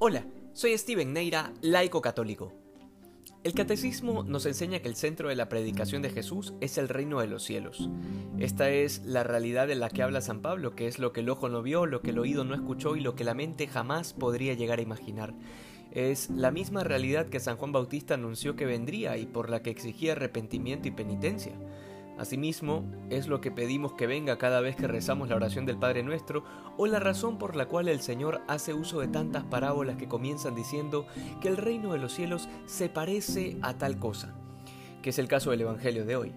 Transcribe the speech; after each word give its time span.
Hola, 0.00 0.24
soy 0.52 0.78
Steven 0.78 1.12
Neira, 1.12 1.52
laico 1.60 2.00
católico. 2.00 2.52
El 3.42 3.52
catecismo 3.52 4.22
nos 4.22 4.46
enseña 4.46 4.78
que 4.78 4.86
el 4.86 4.94
centro 4.94 5.28
de 5.28 5.34
la 5.34 5.48
predicación 5.48 6.02
de 6.02 6.10
Jesús 6.10 6.54
es 6.60 6.78
el 6.78 6.88
reino 6.88 7.18
de 7.18 7.26
los 7.26 7.42
cielos. 7.42 7.90
Esta 8.38 8.70
es 8.70 9.04
la 9.04 9.24
realidad 9.24 9.66
de 9.66 9.74
la 9.74 9.88
que 9.90 10.04
habla 10.04 10.20
San 10.20 10.40
Pablo, 10.40 10.76
que 10.76 10.86
es 10.86 11.00
lo 11.00 11.12
que 11.12 11.18
el 11.18 11.28
ojo 11.28 11.48
no 11.48 11.62
vio, 11.62 11.84
lo 11.84 12.00
que 12.00 12.10
el 12.10 12.20
oído 12.20 12.44
no 12.44 12.54
escuchó 12.54 12.94
y 12.94 13.00
lo 13.00 13.16
que 13.16 13.24
la 13.24 13.34
mente 13.34 13.66
jamás 13.66 14.12
podría 14.12 14.54
llegar 14.54 14.78
a 14.78 14.82
imaginar. 14.82 15.34
Es 15.90 16.30
la 16.30 16.52
misma 16.52 16.84
realidad 16.84 17.26
que 17.26 17.40
San 17.40 17.56
Juan 17.56 17.72
Bautista 17.72 18.14
anunció 18.14 18.54
que 18.54 18.66
vendría 18.66 19.16
y 19.16 19.26
por 19.26 19.50
la 19.50 19.62
que 19.62 19.70
exigía 19.70 20.12
arrepentimiento 20.12 20.86
y 20.86 20.92
penitencia. 20.92 21.54
Asimismo, 22.18 22.84
es 23.10 23.28
lo 23.28 23.40
que 23.40 23.52
pedimos 23.52 23.92
que 23.92 24.08
venga 24.08 24.38
cada 24.38 24.60
vez 24.60 24.74
que 24.74 24.88
rezamos 24.88 25.28
la 25.28 25.36
oración 25.36 25.66
del 25.66 25.78
Padre 25.78 26.02
Nuestro 26.02 26.42
o 26.76 26.86
la 26.86 26.98
razón 26.98 27.38
por 27.38 27.54
la 27.54 27.66
cual 27.66 27.88
el 27.88 28.00
Señor 28.00 28.42
hace 28.48 28.74
uso 28.74 28.98
de 28.98 29.06
tantas 29.06 29.44
parábolas 29.44 29.96
que 29.96 30.08
comienzan 30.08 30.56
diciendo 30.56 31.06
que 31.40 31.46
el 31.46 31.56
reino 31.56 31.92
de 31.92 31.98
los 32.00 32.12
cielos 32.12 32.48
se 32.66 32.88
parece 32.88 33.56
a 33.62 33.78
tal 33.78 34.00
cosa, 34.00 34.34
que 35.00 35.10
es 35.10 35.18
el 35.20 35.28
caso 35.28 35.52
del 35.52 35.60
Evangelio 35.60 36.04
de 36.04 36.16
hoy. 36.16 36.32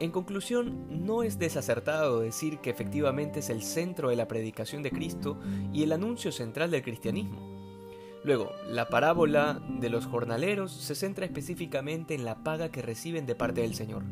En 0.00 0.10
conclusión, 0.10 1.06
no 1.06 1.22
es 1.22 1.38
desacertado 1.38 2.20
decir 2.20 2.58
que 2.58 2.70
efectivamente 2.70 3.40
es 3.40 3.48
el 3.48 3.62
centro 3.62 4.10
de 4.10 4.16
la 4.16 4.28
predicación 4.28 4.82
de 4.82 4.90
Cristo 4.90 5.38
y 5.72 5.82
el 5.82 5.92
anuncio 5.92 6.30
central 6.30 6.70
del 6.70 6.82
cristianismo. 6.82 7.62
Luego, 8.24 8.52
la 8.68 8.88
parábola 8.88 9.60
de 9.80 9.88
los 9.88 10.06
jornaleros 10.06 10.72
se 10.72 10.94
centra 10.94 11.24
específicamente 11.24 12.14
en 12.14 12.24
la 12.24 12.44
paga 12.44 12.70
que 12.70 12.82
reciben 12.82 13.26
de 13.26 13.34
parte 13.34 13.62
del 13.62 13.74
Señor, 13.74 14.02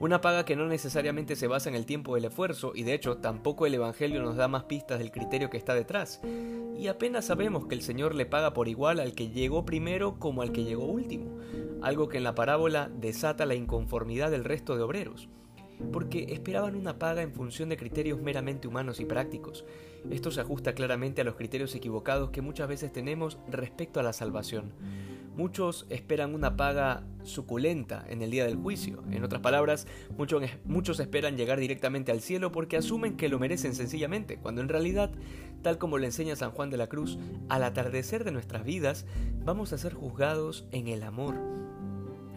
una 0.00 0.22
paga 0.22 0.46
que 0.46 0.56
no 0.56 0.66
necesariamente 0.66 1.36
se 1.36 1.46
basa 1.46 1.68
en 1.68 1.74
el 1.74 1.84
tiempo 1.84 2.14
del 2.14 2.24
esfuerzo 2.24 2.72
y 2.74 2.84
de 2.84 2.94
hecho 2.94 3.18
tampoco 3.18 3.66
el 3.66 3.74
Evangelio 3.74 4.22
nos 4.22 4.34
da 4.34 4.48
más 4.48 4.64
pistas 4.64 4.98
del 4.98 5.12
criterio 5.12 5.50
que 5.50 5.58
está 5.58 5.74
detrás. 5.74 6.22
Y 6.78 6.88
apenas 6.88 7.26
sabemos 7.26 7.66
que 7.66 7.74
el 7.74 7.82
Señor 7.82 8.14
le 8.14 8.24
paga 8.24 8.54
por 8.54 8.66
igual 8.66 8.98
al 8.98 9.12
que 9.12 9.28
llegó 9.28 9.66
primero 9.66 10.18
como 10.18 10.40
al 10.40 10.52
que 10.52 10.64
llegó 10.64 10.86
último, 10.86 11.38
algo 11.82 12.08
que 12.08 12.16
en 12.16 12.24
la 12.24 12.34
parábola 12.34 12.90
desata 12.98 13.44
la 13.44 13.54
inconformidad 13.54 14.30
del 14.30 14.44
resto 14.44 14.74
de 14.74 14.82
obreros 14.82 15.28
porque 15.92 16.26
esperaban 16.30 16.76
una 16.76 16.98
paga 16.98 17.22
en 17.22 17.32
función 17.32 17.68
de 17.68 17.76
criterios 17.76 18.20
meramente 18.20 18.68
humanos 18.68 19.00
y 19.00 19.06
prácticos. 19.06 19.64
Esto 20.10 20.30
se 20.30 20.40
ajusta 20.40 20.74
claramente 20.74 21.22
a 21.22 21.24
los 21.24 21.36
criterios 21.36 21.74
equivocados 21.74 22.30
que 22.30 22.42
muchas 22.42 22.68
veces 22.68 22.92
tenemos 22.92 23.38
respecto 23.48 24.00
a 24.00 24.02
la 24.02 24.12
salvación. 24.12 24.72
Muchos 25.40 25.86
esperan 25.88 26.34
una 26.34 26.58
paga 26.58 27.02
suculenta 27.22 28.04
en 28.10 28.20
el 28.20 28.30
día 28.30 28.44
del 28.44 28.56
juicio. 28.56 29.02
En 29.10 29.24
otras 29.24 29.40
palabras, 29.40 29.86
muchos, 30.18 30.42
muchos, 30.66 31.00
esperan 31.00 31.38
llegar 31.38 31.58
directamente 31.58 32.12
al 32.12 32.20
cielo 32.20 32.52
porque 32.52 32.76
asumen 32.76 33.16
que 33.16 33.30
lo 33.30 33.38
merecen 33.38 33.74
sencillamente, 33.74 34.36
cuando 34.36 34.60
en 34.60 34.68
realidad, 34.68 35.10
tal 35.62 35.78
como 35.78 35.96
lo 35.96 36.04
enseña 36.04 36.36
San 36.36 36.50
Juan 36.50 36.68
de 36.68 36.76
la 36.76 36.88
Cruz, 36.88 37.18
al 37.48 37.62
atardecer 37.62 38.24
de 38.24 38.32
nuestras 38.32 38.64
vidas 38.64 39.06
vamos 39.42 39.72
a 39.72 39.78
ser 39.78 39.94
juzgados 39.94 40.66
en 40.72 40.88
el 40.88 41.02
amor. 41.02 41.36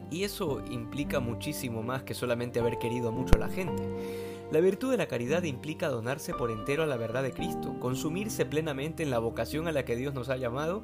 Y 0.10 0.24
eso 0.24 0.64
implica 0.72 1.20
muchísimo 1.20 1.84
más 1.84 2.04
que 2.04 2.14
solamente 2.14 2.62
haber 2.62 2.80
querido 2.80 3.12
mucho 3.12 3.36
a 3.36 3.40
la 3.40 3.50
gente. 3.50 3.84
La 4.54 4.60
virtud 4.60 4.92
de 4.92 4.98
la 4.98 5.08
caridad 5.08 5.42
implica 5.42 5.90
donarse 5.90 6.32
por 6.32 6.52
entero 6.52 6.84
a 6.84 6.86
la 6.86 6.96
verdad 6.96 7.24
de 7.24 7.32
Cristo, 7.32 7.76
consumirse 7.80 8.46
plenamente 8.46 9.02
en 9.02 9.10
la 9.10 9.18
vocación 9.18 9.68
a 9.68 9.72
la 9.72 9.84
que 9.84 9.96
Dios 9.96 10.14
nos 10.14 10.30
ha 10.30 10.38
llamado 10.38 10.84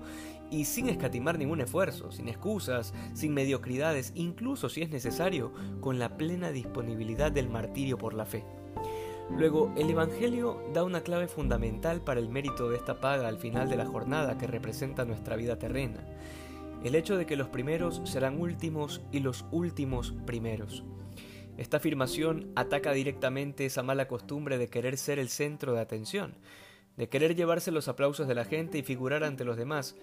y 0.49 0.65
sin 0.65 0.89
escatimar 0.89 1.37
ningún 1.37 1.61
esfuerzo, 1.61 2.11
sin 2.11 2.29
excusas, 2.29 2.95
sin 3.13 3.31
mediocridades, 3.35 4.11
incluso 4.15 4.69
si 4.69 4.81
es 4.81 4.89
necesario, 4.89 5.53
con 5.81 5.99
la 5.99 6.17
plena 6.17 6.49
disponibilidad 6.49 7.31
del 7.31 7.47
martirio 7.47 7.99
por 7.99 8.15
la 8.15 8.25
fe. 8.25 8.43
Luego, 9.37 9.71
el 9.77 9.87
Evangelio 9.91 10.63
da 10.73 10.83
una 10.83 11.01
clave 11.01 11.27
fundamental 11.27 12.01
para 12.01 12.19
el 12.19 12.27
mérito 12.27 12.71
de 12.71 12.77
esta 12.77 12.99
paga 12.99 13.27
al 13.27 13.37
final 13.37 13.69
de 13.69 13.77
la 13.77 13.85
jornada 13.85 14.39
que 14.39 14.47
representa 14.47 15.05
nuestra 15.05 15.35
vida 15.35 15.59
terrena 15.59 16.03
el 16.83 16.95
hecho 16.95 17.17
de 17.17 17.25
que 17.25 17.35
los 17.35 17.49
primeros 17.49 18.01
serán 18.05 18.39
últimos 18.39 19.01
y 19.11 19.19
los 19.19 19.45
últimos 19.51 20.13
primeros. 20.25 20.83
Esta 21.59 21.75
afirmación 21.75 22.53
ataca 22.55 22.93
directamente 22.93 23.65
esa 23.65 23.83
mala 23.83 24.07
costumbre 24.07 24.57
de 24.57 24.69
querer 24.69 24.95
ser 24.95 25.19
el 25.19 25.27
centro 25.27 25.73
de 25.73 25.81
atención, 25.81 26.35
de 26.95 27.09
querer 27.09 27.35
llevarse 27.35 27.69
los 27.69 27.89
aplausos 27.89 28.29
de 28.29 28.33
la 28.33 28.45
gente 28.45 28.77
y 28.77 28.81
figurar 28.81 29.25
ante 29.25 29.43
los 29.43 29.57
demás. 29.57 29.97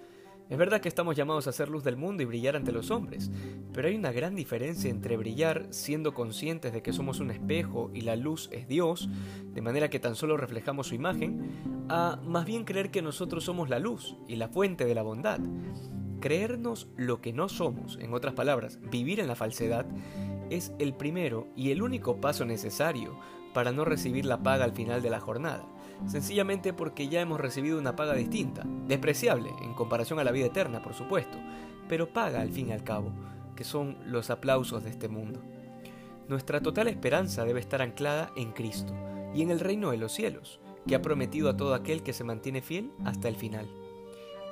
Es 0.50 0.58
verdad 0.58 0.82
que 0.82 0.90
estamos 0.90 1.16
llamados 1.16 1.46
a 1.46 1.52
ser 1.52 1.70
luz 1.70 1.82
del 1.82 1.96
mundo 1.96 2.22
y 2.22 2.26
brillar 2.26 2.56
ante 2.56 2.72
los 2.72 2.90
hombres, 2.90 3.30
pero 3.72 3.88
hay 3.88 3.94
una 3.94 4.12
gran 4.12 4.34
diferencia 4.34 4.90
entre 4.90 5.16
brillar 5.16 5.66
siendo 5.70 6.12
conscientes 6.12 6.74
de 6.74 6.82
que 6.82 6.92
somos 6.92 7.20
un 7.20 7.30
espejo 7.30 7.90
y 7.94 8.02
la 8.02 8.16
luz 8.16 8.50
es 8.52 8.68
Dios, 8.68 9.08
de 9.54 9.62
manera 9.62 9.88
que 9.88 9.98
tan 9.98 10.14
solo 10.14 10.36
reflejamos 10.36 10.88
su 10.88 10.94
imagen, 10.94 11.86
a 11.88 12.20
más 12.22 12.44
bien 12.44 12.64
creer 12.64 12.90
que 12.90 13.00
nosotros 13.00 13.44
somos 13.44 13.70
la 13.70 13.78
luz 13.78 14.14
y 14.28 14.36
la 14.36 14.48
fuente 14.48 14.84
de 14.84 14.94
la 14.94 15.02
bondad. 15.02 15.40
Creernos 16.20 16.88
lo 16.96 17.22
que 17.22 17.32
no 17.32 17.48
somos, 17.48 17.98
en 17.98 18.12
otras 18.12 18.34
palabras, 18.34 18.78
vivir 18.90 19.20
en 19.20 19.26
la 19.26 19.36
falsedad, 19.36 19.86
es 20.50 20.72
el 20.78 20.94
primero 20.94 21.46
y 21.56 21.70
el 21.70 21.82
único 21.82 22.20
paso 22.20 22.44
necesario 22.44 23.18
para 23.54 23.72
no 23.72 23.84
recibir 23.84 24.24
la 24.24 24.42
paga 24.42 24.64
al 24.64 24.72
final 24.72 25.02
de 25.02 25.10
la 25.10 25.20
jornada, 25.20 25.64
sencillamente 26.06 26.72
porque 26.72 27.08
ya 27.08 27.20
hemos 27.20 27.40
recibido 27.40 27.78
una 27.78 27.96
paga 27.96 28.14
distinta, 28.14 28.64
despreciable 28.86 29.50
en 29.62 29.74
comparación 29.74 30.18
a 30.18 30.24
la 30.24 30.32
vida 30.32 30.46
eterna, 30.46 30.82
por 30.82 30.94
supuesto, 30.94 31.38
pero 31.88 32.12
paga 32.12 32.40
al 32.40 32.50
fin 32.50 32.68
y 32.68 32.72
al 32.72 32.84
cabo, 32.84 33.12
que 33.54 33.64
son 33.64 33.96
los 34.04 34.30
aplausos 34.30 34.84
de 34.84 34.90
este 34.90 35.08
mundo. 35.08 35.40
Nuestra 36.28 36.60
total 36.60 36.88
esperanza 36.88 37.44
debe 37.44 37.60
estar 37.60 37.82
anclada 37.82 38.30
en 38.36 38.52
Cristo 38.52 38.92
y 39.34 39.42
en 39.42 39.50
el 39.50 39.60
reino 39.60 39.90
de 39.90 39.96
los 39.96 40.12
cielos, 40.12 40.60
que 40.86 40.94
ha 40.94 41.02
prometido 41.02 41.48
a 41.48 41.56
todo 41.56 41.74
aquel 41.74 42.02
que 42.02 42.12
se 42.12 42.24
mantiene 42.24 42.62
fiel 42.62 42.90
hasta 43.04 43.28
el 43.28 43.36
final 43.36 43.66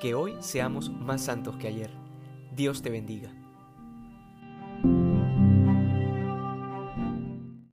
que 0.04 0.15
hoy 0.15 0.37
seamos 0.41 0.91
más 0.91 1.22
santos 1.22 1.56
que 1.56 1.66
ayer. 1.66 1.91
Dios 2.54 2.83
te 2.83 2.91
bendiga. 2.91 3.44